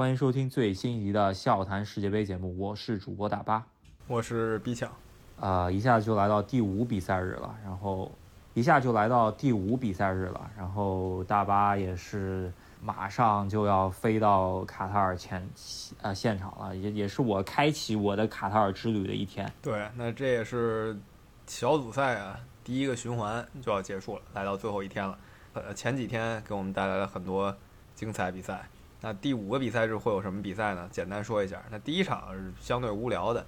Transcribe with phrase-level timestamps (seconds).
[0.00, 3.66] 欢迎收听最新一集的笑谈世界杯节目，我是主播大巴，
[4.06, 4.90] 我是 B 强，
[5.38, 8.10] 啊，一下子就来到第五比赛日了，然后
[8.54, 12.50] 一下就来到第五比赛日了，然后大巴也是
[12.82, 15.46] 马上就要飞到卡塔尔前
[16.00, 19.52] 呃现场了，也也是我开启我的卡塔尔之旅的一天。
[19.60, 20.96] 对，那这也是
[21.46, 25.18] 小组赛啊第一个循环就要结束了，来到最后一天了。
[25.52, 27.54] 呃，前几天给我们带来了很多
[27.94, 28.66] 精彩比赛。
[29.02, 30.86] 那第五个比赛日会有什么比赛呢？
[30.92, 31.62] 简单说一下。
[31.70, 33.46] 那第一场是相对无聊的，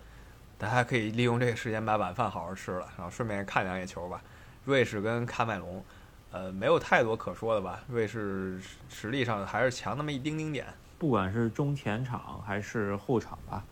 [0.57, 4.23] 大家可以利用这个时间把晚饭好好吃了，然后顺便看两眼球吧。
[4.65, 5.85] 瑞士跟喀麦隆，
[6.31, 7.81] 呃，没有太多可说的吧。
[7.87, 10.65] 瑞士实力上还是强那么一丁丁点。
[10.99, 13.63] 不管是中前场还是后场吧，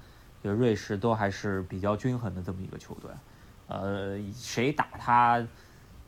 [0.45, 3.11] 就瑞士都还是比较均衡的这么一个球队。
[3.69, 5.43] 呃，谁打他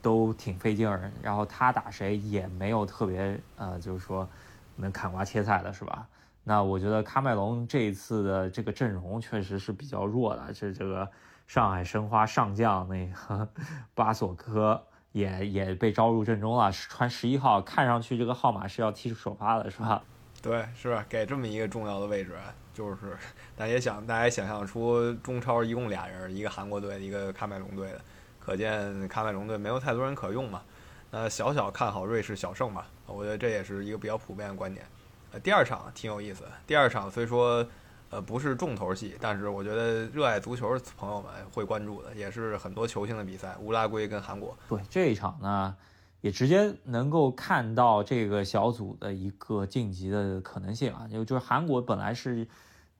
[0.03, 4.29] 都挺费劲儿，然后他打谁也没有特别呃，就是说。
[4.77, 6.07] 能砍瓜切菜的是吧？
[6.45, 11.09] 那我觉得喀麦隆这一次的这个阵容确实是比较弱的，这这个
[11.47, 13.49] 上海申花上将那个
[13.95, 20.03] 巴索科也也被招入阵中了，穿十一号，看上去这个号码是要踢首发的是吧？
[20.43, 22.33] 对，是给这么一个重要的位置，
[22.75, 23.17] 就是
[23.55, 28.01] 大家想，大家想象出中超一共俩人，一个韩国队，一个喀麦隆队的，
[28.41, 30.61] 可见喀麦隆队没有太多人可用嘛。
[31.13, 34.85] 呃小小看好瑞士小胜吧，我觉得这也是一个比较普遍的观点。
[35.31, 36.45] 呃，第二场挺有意思。
[36.67, 37.67] 第二场虽说，
[38.09, 43.55] 呃，不是重头戏，但是我觉得热爱足球的朋友们会关注的，也是很多球星的比赛。
[43.61, 44.57] 乌拉圭跟韩国。
[44.71, 45.77] 对这一场呢，
[46.23, 51.07] 也直接能够看到这个小组的一个晋级的可能性啊。
[51.13, 52.49] 就就是韩国本来是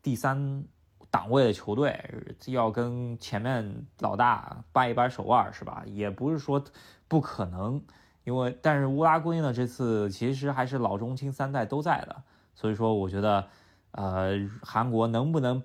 [0.03, 0.65] 第三
[1.11, 1.99] 档位的球队，
[2.47, 5.83] 要跟前面老大掰一掰手腕是吧？
[5.87, 6.63] 也不是说
[7.09, 7.83] 不可能。
[8.25, 12.23] 因为，但是乌拉圭呢，这次其实还是老中青三代都在的，
[12.55, 13.49] 所以说我觉得，
[13.93, 15.63] 呃，韩国能不能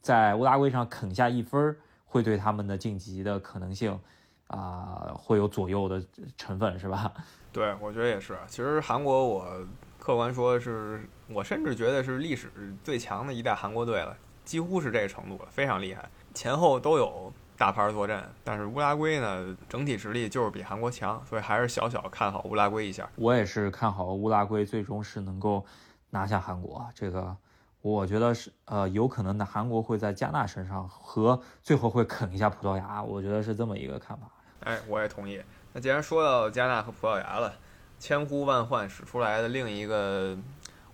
[0.00, 3.98] 在乌拉圭上啃下一分，会对他们的晋级的可能性
[4.46, 6.02] 啊，会有左右的
[6.36, 7.12] 成分，是吧？
[7.52, 8.36] 对，我觉得也是。
[8.46, 9.66] 其实韩国，我
[9.98, 12.50] 客观说是我甚至觉得是历史
[12.82, 17.32] 最强的一代韩国队了，几乎是这个程度了，非常厉害，前后都有。
[17.58, 23.10] 大牌坐镇，但是乌拉圭呢，整体实力就是比韩国强，所以还是小小看好乌拉圭一下。
[23.16, 25.66] 我也是看好乌拉圭，最终是能够
[26.10, 26.88] 拿下韩国。
[26.94, 27.36] 这个
[27.82, 33.02] 我觉得是呃，有可能的，韩国会在加纳身上和最后会啃一下葡萄牙。
[33.02, 34.30] 我觉得是这么一个看法。
[34.60, 35.42] 哎，我也同意。
[35.72, 37.52] 那既然说到加纳和葡萄牙了，
[37.98, 40.38] 千呼万唤使出来的另一个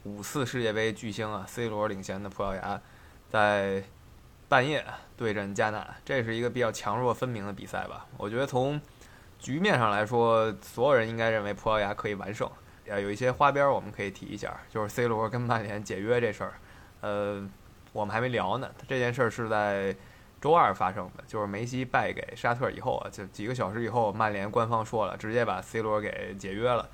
[0.04, 2.80] 五次世界杯巨星啊，C 罗领衔的葡萄牙，
[3.28, 3.84] 在。
[4.54, 4.84] 半夜
[5.16, 8.06] 对阵加纳，这是一个比较强弱分明的比赛吧？
[8.16, 8.80] 我觉得从
[9.36, 12.48] 局面上来说，所有人应该认为葡萄牙可以完胜。
[12.88, 16.52] 啊，有一些花边我们可以提一下，就是 C 罗跟曼联解约这事儿。
[17.00, 17.44] 呃，
[17.92, 18.70] 我们还没聊呢。
[18.86, 19.92] 这件事儿是在
[20.40, 26.88] 周二发生的，就是梅西败给沙特以后啊，就几个小时以后，曼联官方说了，直接把 C 罗给解约了。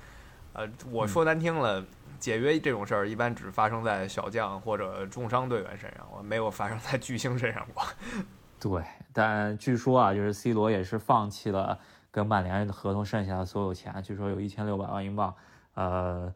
[0.53, 1.85] 呃，我说难听了。
[2.21, 7.83] 解约这种事儿一般只发生在小将或者重伤队员身上，我没有发生在巨星身上过。
[8.61, 11.77] 对，但据说啊，就是 C 罗也是放弃了
[12.11, 15.35] 跟曼联的合同剩下的所有钱，据说有一千六百万英镑。
[15.73, 16.31] 呃，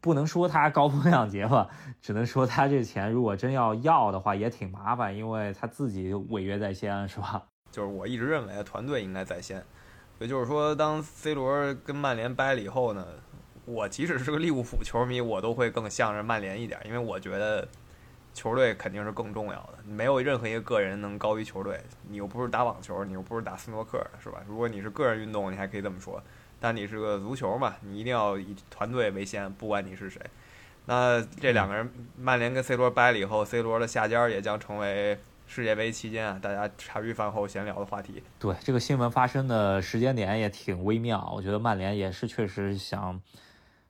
[0.00, 1.68] 不能说他高风亮节吧，
[2.00, 7.42] 只能说他这钱如果真要要的话也挺麻烦，因为他自己违约在先，是吧？
[7.70, 9.62] 就是我一直认为团队应该在先，
[10.20, 13.06] 也就是说，当 C 罗跟曼联掰了以后呢？
[13.66, 17.66] 我即使是个利物浦球迷，我都会更向着曼联一点，因为我觉得
[18.34, 19.78] 球队肯定是更重要的。
[19.86, 21.80] 没有任何一个个人能高于球队。
[22.08, 24.42] 你又不是打网球，你又不是打斯诺克，是吧？
[24.46, 26.22] 如果你是个人运动，你还可以这么说。
[26.60, 30.20] 但你是个足球嘛，你一定要以团队为先，不管你是谁。
[30.86, 38.22] 那这两个人，曼联跟 C 罗掰了以后，C 罗的下家也将成为世界杯期间啊大家茶余饭后闲聊的话题。
[38.38, 43.18] 对这个新闻发生的时间点也挺微妙，我觉得曼联也是确实想。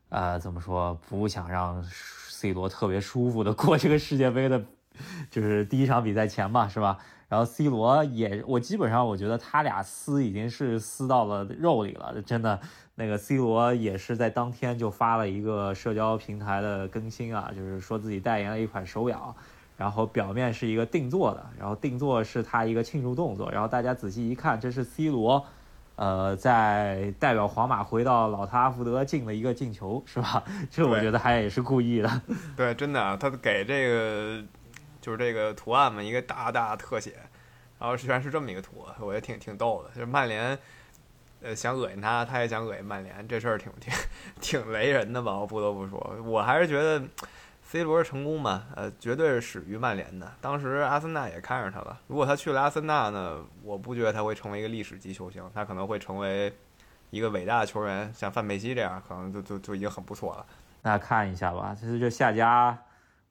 [0.09, 0.95] 呃，怎么说？
[1.09, 4.63] 不想让 C 罗特别舒服的 过这个世界杯的，
[5.31, 6.99] 就是第一场比赛前吧，是吧？
[7.29, 12.61] 然后 C 罗也，我基本上我觉得他俩撕已经是撕到了肉里了，真的。
[12.97, 19.35] 那个 C 罗也是在当天就发了一个社交平台的更新啊，就是说自己代言了一款手表，
[19.77, 25.45] 然后表面是一个定做的，然后定做是他一个庆祝动作，然后大家仔细一看，这是 C 罗。
[25.97, 30.43] 呃，在代表皇马回到老特拉福德进了一个进球，是吧？
[30.71, 32.23] 这我觉得还也是故意的。
[32.57, 34.43] 对，真的，他给这个
[35.01, 37.13] 就是这个图案嘛一个大大特写，
[37.79, 39.91] 然后居然是这么一个图，我觉得挺挺逗的。
[39.91, 40.59] 就是曼联
[41.43, 43.93] 呃想恶心他，他也想恶心曼联，这事儿挺挺
[44.41, 45.39] 挺雷人的吧？
[45.39, 47.01] 我不得不说，我还是觉得
[47.75, 50.33] C 罗成功嘛，呃，绝对是始于曼联的。
[50.41, 52.01] 当时阿森纳也看上他了。
[52.07, 56.55] 如果他去了阿森纳呢，我不觉得他会成为一个历史级球星，他可能会成为
[57.11, 60.47] 一个伟大的球员，像范佩西这样，可能就就就已经很不错了。
[60.83, 62.79] 那看一下吧，其实这下家，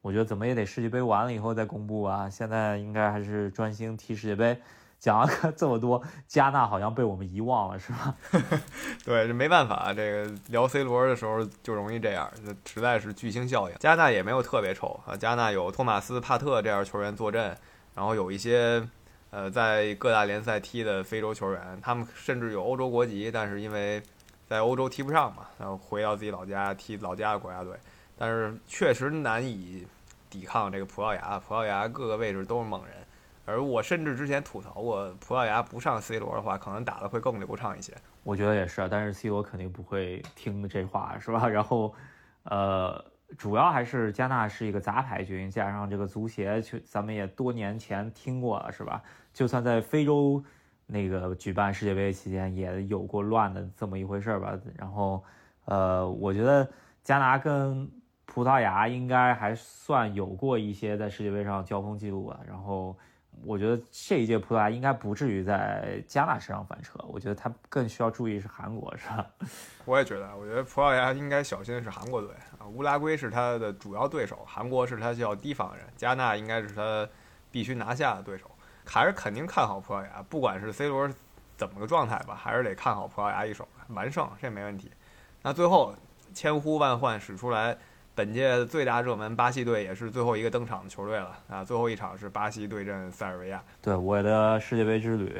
[0.01, 2.29] 我觉得怎么也得世界杯完了以后再公布啊。
[2.29, 4.59] 现在应该还是专心踢世界杯。
[5.03, 8.15] 讲了这么多，加纳好像被我们遗忘了，是吧？
[9.03, 13.75] 对，这没办法，这个聊 C 罗的时候就容易这样，这实在是巨星效应。
[13.79, 17.53] 加纳也没有特别丑啊，加纳有托马斯·帕特这样球员坐镇，
[17.93, 18.81] 然后有一些
[19.31, 24.01] 呃在各大联赛踢的非洲球员，他们甚至有欧洲国籍，但是因为
[24.47, 27.73] 在欧洲踢不上嘛，然后回到自己老家踢老家的国家队，
[28.17, 29.85] 但是确实难以
[30.29, 32.93] 抵抗这个葡萄牙，葡萄牙各个位置都是猛人。
[33.45, 37.93] 而我甚至之前吐槽过，葡萄牙不上 C 罗的话，可能打得会更流畅一些。
[38.23, 41.45] 我觉得也是，但是 C 罗肯定不会听这话，是吧？
[41.51, 41.93] 然后，
[42.43, 43.03] 呃，
[43.37, 49.03] 主要还是加纳是一个杂牌军，加上这个足协，去咱们也多年前听过了，是吧？
[49.33, 50.41] 就算在非洲
[50.85, 54.57] 那个举办世界杯期间，也有过乱的这么一回事儿吧。
[54.77, 55.21] 然后，
[55.65, 56.65] 呃，我觉得
[57.03, 57.91] 加纳跟
[58.25, 62.39] 葡萄牙应该还算有过一些在世界杯上交锋记录吧。
[62.47, 62.97] 然后。
[63.45, 69.25] 我觉得这一届葡萄牙应该不至于在加纳身上翻车，我觉得他更需要注意是韩国，是吧？
[69.85, 77.07] 我也觉得，我觉得葡萄牙应该小心的是韩国队啊，乌拉圭是他的主要对手，韩国是他叫提防人，加纳应该是他
[77.51, 78.49] 必须拿下的对手，
[78.85, 81.09] 还是肯定看好葡萄牙，不管是 C 罗
[81.57, 84.91] 怎么个状态吧，还是得看好葡萄牙一手完胜，这没问题。
[85.41, 85.93] 那最后
[86.33, 87.77] 千呼万唤使出来。
[88.15, 91.63] 本届最大热门巴西队也是最后一个登场的球队了啊！
[91.63, 93.59] 最后一场是巴西对阵塞尔维亚。
[93.81, 95.35] 对我的世界杯之旅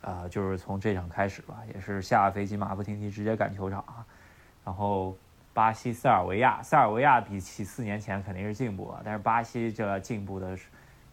[0.00, 3.84] 啊，就是从这场开始吧，也是下飞机马不停蹄直接赶球场。
[4.64, 5.14] 然后
[5.52, 10.68] 巴西塞尔维亚，塞尔维亚比起四年前肯定是进步了，但是巴西这进步的是，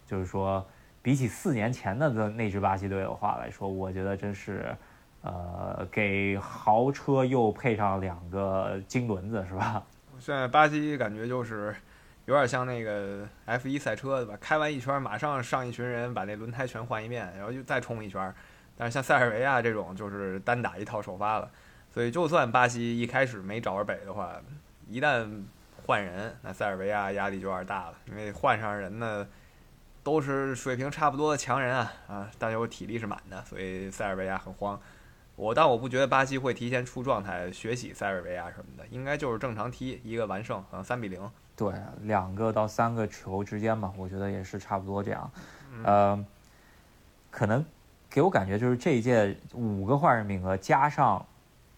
[0.07, 0.65] 就是说
[1.01, 4.73] 比起四年前的那那支巴西队的话来说，我觉得真是
[5.23, 9.83] 呃给豪车又配上两个金轮子，是吧？
[10.21, 11.75] 现在巴西感觉就是
[12.25, 14.37] 有点像那个 F1 赛车对吧？
[14.39, 18.31] 开完一圈，马上上一群人把那轮胎全换一遍，然后就再冲一圈。
[18.77, 21.49] 但是像塞尔维亚这种就是单打一套首发了，
[21.91, 24.39] 所以就算巴西一开始没找着北的话，
[24.87, 25.43] 一旦
[25.85, 29.27] 换人，那塞尔维亚压力就有点大了，因为换上人呢
[30.03, 34.79] 都是水平差不多的强人啊啊，但是我体力是满的，所以塞尔维亚很慌。
[35.35, 41.31] 我但我不觉得巴西会提前出状态学习塞尔维亚什么的，应该就是正常踢一个完胜，可能三比零。
[41.55, 45.31] 对，两个到三个球之间吧，我觉得也是差不多这样。
[45.83, 46.25] 呃，
[47.31, 47.65] 可能
[48.09, 51.25] 给我感觉就是这一届五个换人名额加上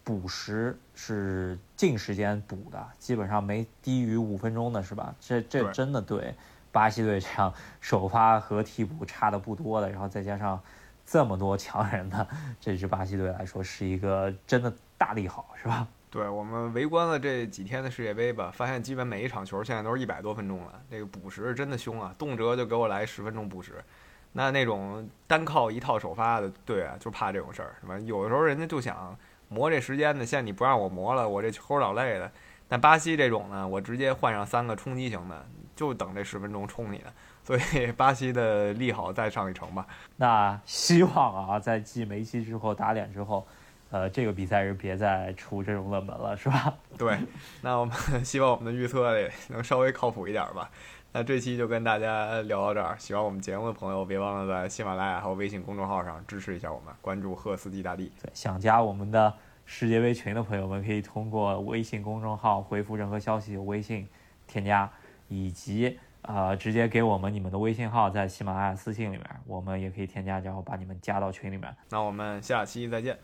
[0.04, 5.16] 补时是近时间补的，基本上没低于五分钟的是吧？
[5.22, 6.36] 这这真的对
[6.72, 10.60] 巴西队这样 首发和替补差的不多的，然后再加上。
[11.06, 12.28] 这么多强人的
[12.60, 15.88] 这支巴西队来说，是一个真的大利好，是吧？
[16.10, 20.80] 对我们围观了这几天的世界杯吧，发现基本每一场球现在都是一百多分钟了。
[20.90, 23.84] 这个补时是真的凶啊，动辄就给我来十分钟补时。
[24.32, 27.98] 那那种单靠一套首发的队啊，就怕这种事儿，是吧？
[28.00, 29.18] 有的时候人家就想
[29.50, 32.32] 磨这时间呢，现在你不让我磨了，我这球老累的。
[32.68, 35.46] 但巴西这种呢，我直接换上三个冲击型的，
[35.76, 37.04] 就等这十分钟冲你。
[37.44, 39.86] 所以巴西的利好再上一城吧。
[40.16, 43.46] 那希望啊，在继梅西之后打脸之后，
[43.92, 46.74] 呃，这个比赛是别再出这种冷门了，是吧？
[46.98, 47.18] 对。
[47.62, 50.70] 那我们希望我们的预测也能稍微靠谱一点吧。
[51.12, 52.96] 那这期就跟大家聊到这儿。
[52.98, 58.12] 喜欢我们节目的朋友，别忘了在喜马拉雅和微信公众号上支持一下我们，关注赫斯基大帝。
[58.22, 59.32] 对，想加我们的
[59.66, 64.08] 世界杯群的朋友们，可以通过微信公众号回复任何消息，微信
[64.48, 64.90] 添加
[65.28, 66.00] 以及。
[66.24, 71.76] 啊，直接给我们你们的微信号，在喜马拉雅私信里面，我们也可以添加，然后把你们加到群里面。
[71.90, 73.18] 那我们下期再见。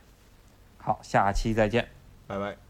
[0.78, 1.88] 好，下期再见，
[2.28, 2.69] 拜拜。